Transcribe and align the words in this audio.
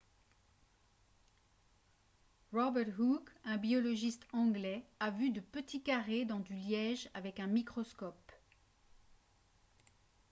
robert 2.51 2.93
hooke 2.99 3.29
un 3.43 3.57
biologiste 3.57 4.25
anglais 4.33 4.83
a 4.99 5.11
vu 5.11 5.29
de 5.29 5.39
petits 5.41 5.83
carrés 5.83 6.25
dans 6.25 6.39
du 6.39 6.55
liège 6.55 7.07
avec 7.13 7.39
un 7.39 7.45
microscope 7.45 8.31